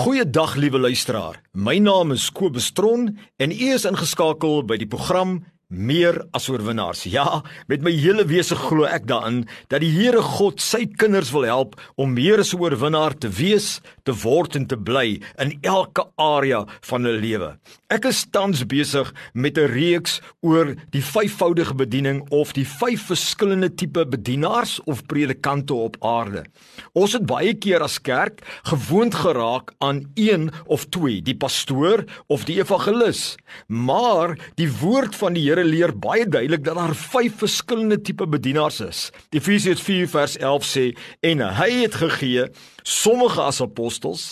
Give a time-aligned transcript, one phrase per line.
[0.00, 1.42] Goeiedag liewe luisteraar.
[1.52, 7.06] My naam is Kobus Tron en u is ingeskakel by die program meer as oorwinnaars.
[7.10, 11.46] Ja, met my hele wese glo ek daarin dat die Here God sy kinders wil
[11.46, 16.04] help om meer as 'n oorwinnaar te wees, te word en te bly in elke
[16.18, 17.56] area van hulle lewe.
[17.90, 23.74] Ek is tans besig met 'n reeks oor die vyfvoudige bediening of die vyf verskillende
[23.74, 26.44] tipe bedienaars of predikante op aarde.
[26.94, 32.44] Ons het baie keer as kerk gewoond geraak aan een of twee, die pastoor of
[32.44, 33.36] die evangelis.
[33.66, 38.24] Maar die woord van die Here Here leer baie duidelik dat daar vyf verskillende tipe
[38.24, 39.00] bedienaars is.
[39.36, 40.84] Efesiërs 4 vers 11 sê
[41.28, 42.46] en hy het gegee
[42.80, 44.22] sommige as apostels,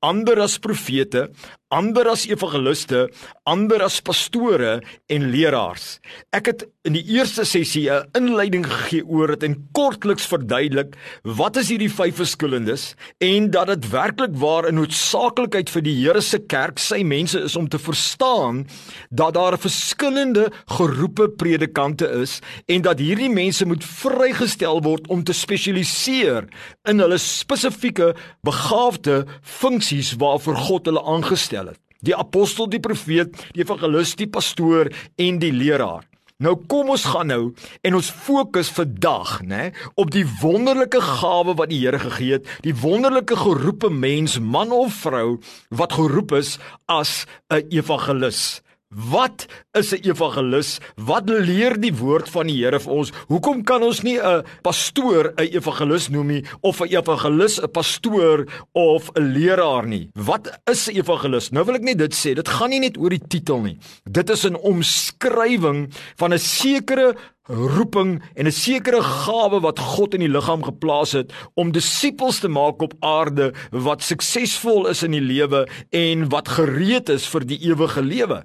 [0.00, 1.26] ander as profete,
[1.68, 3.08] ander as evangeliste,
[3.44, 4.78] ander as pastore
[5.12, 5.98] en leraars.
[6.32, 11.56] Ek het in die eerste sessie 'n inleiding gegee oor dit en kortliks verduidelik wat
[11.56, 16.38] is hierdie vyf verskillendes en dat dit werklik waar 'n noodsaaklikheid vir die Here se
[16.38, 18.66] kerk, sy mense is om te verstaan
[19.10, 25.32] dat daar verskillende geroepe predikante is en dat hierdie mense moet vrygestel word om te
[25.32, 26.48] spesialiseer
[26.88, 31.57] in hulle spesifieke begaafde funksies waarvoor God hulle aangestel
[32.04, 36.04] die apostel, die profeet, die evangelis, die pastoor en die leraar.
[36.38, 37.40] Nou kom ons gaan nou
[37.82, 42.76] en ons fokus vandag, né, op die wonderlike gawe wat die Here gegee het, die
[42.78, 45.40] wonderlike geroepe mens, man of vrou
[45.74, 48.62] wat geroep is as 'n evangelis.
[48.88, 50.78] Wat is 'n evangelis?
[50.96, 53.12] Wat leer die woord van die Here vir ons?
[53.28, 58.46] Hoekom kan ons nie 'n pastoor 'n evangelis noem nie of 'n evangelis 'n pastoor
[58.72, 60.08] of 'n leraar nie?
[60.14, 61.50] Wat is 'n evangelis?
[61.50, 63.76] Nou wil ek net dit sê, dit gaan nie net oor die titel nie.
[64.10, 67.14] Dit is 'n omskrywing van 'n sekere
[67.46, 72.48] roeping en 'n sekere gawe wat God in die liggaam geplaas het om disippels te
[72.48, 77.58] maak op aarde wat suksesvol is in die lewe en wat gereed is vir die
[77.68, 78.44] ewige lewe.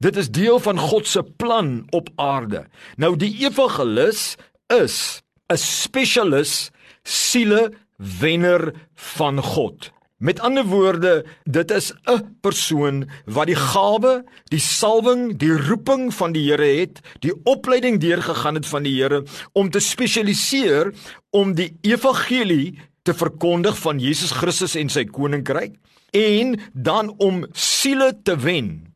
[0.00, 2.64] Dit is deel van God se plan op aarde.
[2.96, 4.36] Nou die evangelis
[4.72, 5.20] is
[5.52, 6.70] 'n spesialis
[7.04, 9.92] siele wenner van God.
[10.16, 16.32] Met ander woorde, dit is 'n persoon wat die gawe, die salwing, die roeping van
[16.32, 20.94] die Here het, die opleiding deurgegaan het van die Here om te spesialiseer
[21.30, 25.74] om die evangelie te verkondig van Jesus Christus en sy koninkryk
[26.10, 28.89] en dan om siele te wen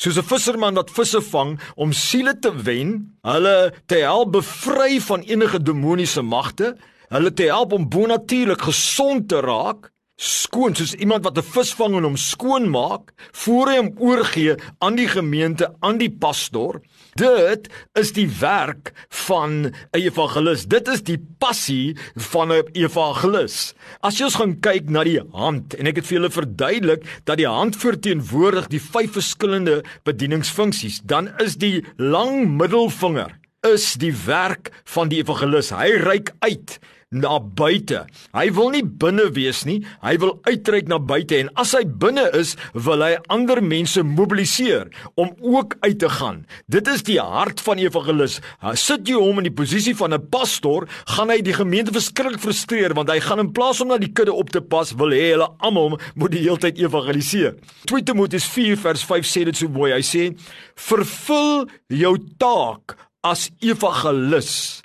[0.00, 2.90] soos 'n visserman wat visse vang om siele te wen,
[3.22, 6.76] hulle te help bevry van enige demoniese magte,
[7.08, 11.96] hulle te help om bonatuurlik gesond te raak, skoon soos iemand wat 'n vis vang
[11.96, 16.82] en hom skoon maak voor hy hom oorgee aan die gemeente, aan die pastoor.
[17.16, 20.66] Dit is die werk van 'n evangelis.
[20.66, 23.74] Dit is die passie van 'n evangelis.
[24.02, 27.36] As jy ons gaan kyk na die hand en ek het vir julle verduidelik dat
[27.36, 34.70] die hand verteenwoordig die vyf verskillende bedieningsfunksies, dan is die lang middelvinger is die werk
[34.84, 35.70] van die evangelis.
[35.70, 36.78] Hy reik uit
[37.10, 38.04] na buite.
[38.30, 42.28] Hy wil nie binne wees nie, hy wil uitreik na buite en as hy binne
[42.38, 42.52] is,
[42.86, 44.86] wil hy ander mense mobiliseer
[45.18, 46.44] om ook uit te gaan.
[46.70, 48.38] Dit is die hart van evangelis.
[48.78, 52.94] Sit jy hom in die posisie van 'n pastoor, gaan hy die gemeente verskrik frustreer
[52.94, 55.50] want hy gaan in plaas om na die kudde op te pas, wil hê hulle
[55.58, 57.56] almal moet die hele tyd evangeliseer.
[57.86, 59.92] 2 Timoteus 4 vers 5 sê dit so mooi.
[59.92, 60.36] Hy sê:
[60.76, 64.82] "Vervul jou taak as evangelis."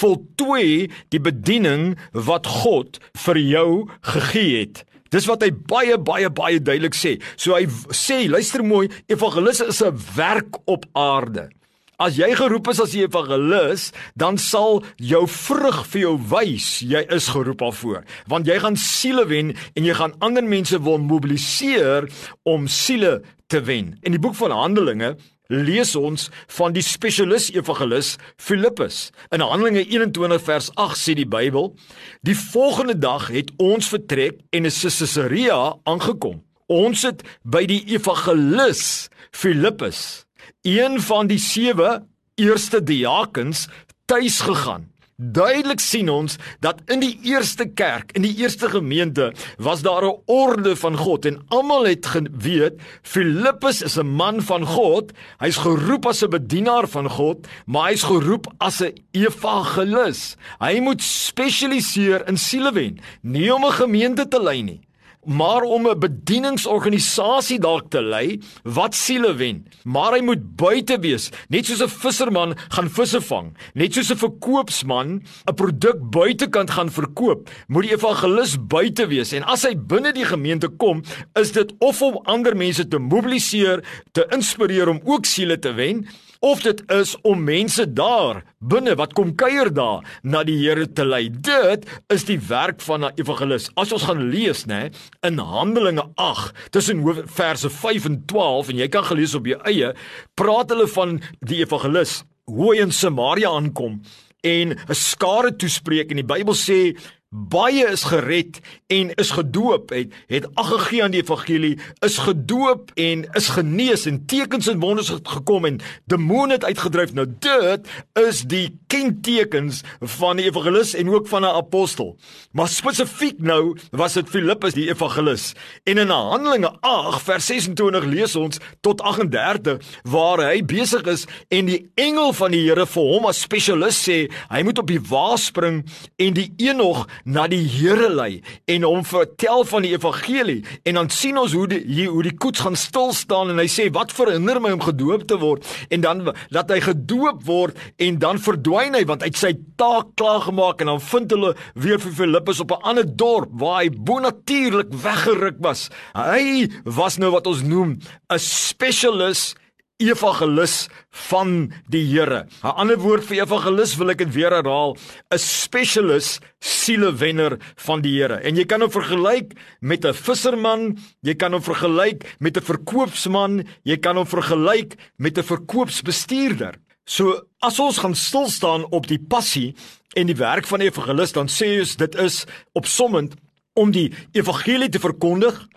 [0.00, 3.70] Voltooi die bediening wat God vir jou
[4.14, 4.84] gegee het.
[5.14, 7.16] Dis wat hy baie baie baie duidelik sê.
[7.36, 11.48] So hy sê, luister mooi, evangelis is 'n werk op aarde.
[11.96, 17.06] As jy geroep is as 'n evangelis, dan sal jou vrug vir jou wys jy
[17.08, 22.08] is geroep daarvoor, want jy gaan siele wen en jy gaan ander mense wil mobiliseer
[22.44, 23.96] om siele te wen.
[24.02, 25.16] In die boek van Handelinge
[25.48, 29.10] lees ons van die spesialis evangelis Filippus.
[29.34, 31.74] In Handelinge 21 vers 8 sê die Bybel:
[32.22, 36.42] "Die volgende dag het ons vertrek en in Caesarea aangekom.
[36.66, 40.26] Ons het by die evangelis Filippus,
[40.62, 42.02] een van die sewe
[42.34, 43.68] eerste diakens,
[44.06, 49.80] tuis gegaan." Duidelik sien ons dat in die eerste kerk, in die eerste gemeente, was
[49.80, 55.12] daar 'n orde van God en almal het geweet Filippus is 'n man van God.
[55.38, 60.36] Hy's geroep as 'n bedienaar van God, maar hy's geroep as 'n evangelis.
[60.58, 64.85] Hy moet spesialiseer in siele wen, nie om 'n gemeente te lei nie.
[65.26, 69.66] Maar om 'n bedieningsorganisasie dalk te lei wat siele wen.
[69.84, 74.16] Maar hy moet buite wees, net soos 'n visserman gaan visse vang, net soos 'n
[74.16, 79.32] verkoopsman 'n produk buitekant gaan verkoop, moet die evangelis buite wees.
[79.32, 81.02] En as hy binne die gemeente kom,
[81.34, 86.06] is dit of om ander mense te mobiliseer, te inspireer om ook siele te wen
[86.46, 91.04] of dit is om mense daar binne wat kom kuier daar na die Here te
[91.04, 91.26] lei.
[91.30, 93.70] Dit is die werk van 'n evangelis.
[93.74, 98.88] As ons gaan lees, nê, in Handelinge 8, tussen verse 5 en 12 en jy
[98.88, 99.94] kan gelees op jou eie,
[100.34, 104.00] praat hulle van die evangelis hoe hy in Samaria aankom
[104.46, 106.96] en 'n skare toespreek en die Bybel sê
[107.36, 111.74] baie is gered en is gedoop het het ag gegee aan die evangelie
[112.04, 117.12] is gedoop en is genees en tekens en wonders het gekom en demone het uitgedryf.
[117.12, 117.88] Nou dit
[118.26, 122.16] is die kentekens van die evangelis en ook van 'n apostel.
[122.52, 125.52] Maar spesifiek nou was dit Filippus die evangelis.
[125.84, 131.66] En in Handelinge 8 vers 26 lees ons tot 38 waar hy besig is en
[131.66, 135.36] die engel van die Here vir hom as spesialis sê hy moet op die wa
[135.36, 135.84] spring.
[136.16, 138.40] En die enog na die Here lei
[138.70, 140.60] en hom vertel van die evangelie.
[140.86, 143.66] En dan sien ons hoe die hier hoe die koets gaan stil staan en hy
[143.70, 145.66] sê wat verhinder my om gedoop te word?
[145.90, 146.24] En dan
[146.54, 150.80] laat hy gedoop word en dan verdwyn hy want hy het sy taak klaar gemaak
[150.80, 155.58] en dan vind hulle weer vir Filippus op 'n ander dorp waar hy bonatuurlik weggeruk
[155.60, 155.88] was.
[156.14, 157.98] Hy was nou wat ons noem
[158.30, 159.56] 'n specialist
[159.98, 160.88] evangelis
[161.28, 162.46] van die Here.
[162.62, 164.96] 'n Ander woord vir evangelis wil ek dit weer herhaal,
[165.30, 168.40] 'n specialist sielewenner van die Here.
[168.42, 173.66] En jy kan hom vergelyk met 'n visserman, jy kan hom vergelyk met 'n verkoopsman,
[173.84, 176.74] jy kan hom vergelyk met 'n verkoopsbestuurder.
[177.06, 179.74] So as ons gaan stil staan op die passie
[180.16, 182.44] en die werk van die evangelis, dan sê ons dit is
[182.74, 183.34] opsommend
[183.74, 185.68] om die evangelie te verkondig,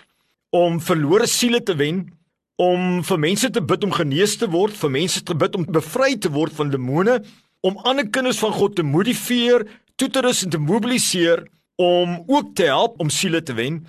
[0.49, 2.07] om verlore siele te wen,
[2.59, 6.17] om vir mense te bid om genees te word, vir mense te bid om bevry
[6.19, 7.21] te word van demone,
[7.63, 9.63] om ander kinders van God te motiveer,
[9.99, 11.45] toe te rus en te mobiliseer
[11.79, 13.79] om ook te help om siele te wen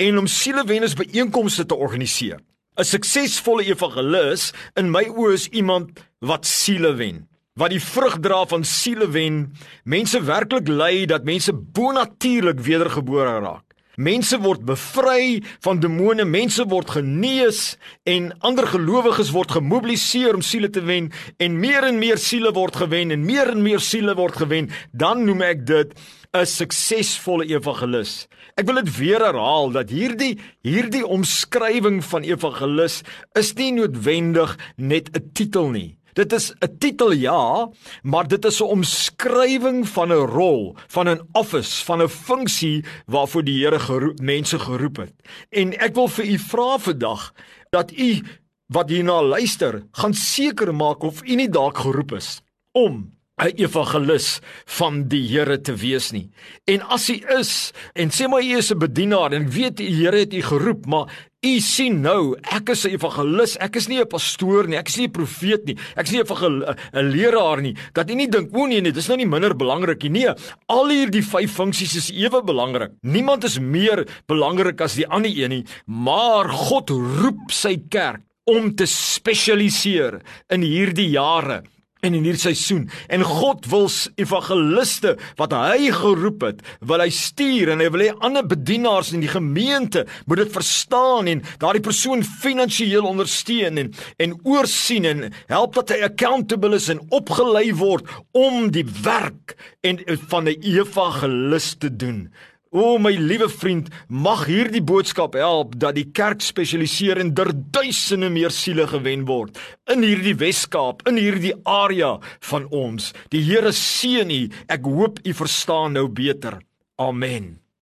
[0.00, 2.40] en om sielewenners byeenkomste te organiseer.
[2.76, 7.22] 'n Suksesvolle evangelis in my oë is iemand wat siele wen
[7.54, 9.44] wat die vrug dra van siele wen,
[9.86, 13.63] mense werklik lei dat mense bonatuurlik wedergebore raak.
[13.96, 20.70] Mense word bevry van demone, mense word genees en ander gelowiges word gemobiliseer om siele
[20.70, 24.40] te wen en meer en meer siele word gewen en meer en meer siele word
[24.42, 25.94] gewen, dan noem ek dit
[26.34, 28.26] 'n suksesvolle evangelis.
[28.58, 33.02] Ek wil dit weer herhaal dat hierdie hierdie omskrywing van evangelis
[33.38, 35.96] is nie noodwendig net 'n titel nie.
[36.14, 37.68] Dit is 'n titel ja,
[38.02, 43.44] maar dit is 'n omskrywing van 'n rol, van 'n office, van 'n funksie waarvoor
[43.44, 45.14] die Here geroep mense geroep het.
[45.50, 47.32] En ek wil vir u vra vandag
[47.70, 48.22] dat u
[48.66, 52.40] wat hierna luister, gaan seker maak of u nie dalk geroep is
[52.72, 54.38] om 'n evangelis
[54.78, 56.28] van die Here te wees nie.
[56.70, 60.22] En as hy is en sê maar hy is 'n bedienaar en weet die Here
[60.22, 61.10] het u geroep, maar
[61.42, 64.96] u sien nou, ek is 'n evangelis, ek is nie 'n pastoor nie, ek is
[64.96, 67.76] nie 'n profeet nie, ek is nie 'n leraar nie.
[67.92, 70.10] Dat u nie dink o nee nee, dis nou nie minder belangrik nie.
[70.10, 70.34] Nee,
[70.68, 72.92] al hierdie vyf funksies is ewe belangrik.
[73.02, 78.74] Niemand is meer belangrik as die ander een nie, maar God roep sy kerk om
[78.74, 80.20] te spesialiseer
[80.50, 81.64] in hierdie jare
[82.12, 83.88] in hierdie seisoen en God wil
[84.20, 89.24] evangeliste wat hy geroep het, wil hy stuur en hy wil hê ander bedienaars in
[89.24, 93.92] die gemeente moet dit verstaan en daardie persoon finansiëel ondersteun en
[94.22, 100.00] en oorsien en help dat hy accountable is en opgelei word om die werk en
[100.28, 102.28] van 'n evangelis te doen.
[102.74, 108.32] O my liewe vriend, mag hierdie boodskap help dat die kerk spesialiseer en der duisende
[108.34, 109.60] meer siele gewen word
[109.94, 112.16] in hierdie Weskaap, in hierdie area
[112.50, 113.12] van ons.
[113.30, 114.42] Die Here seën u.
[114.66, 116.58] Ek hoop u verstaan nou beter.
[116.98, 117.63] Amen.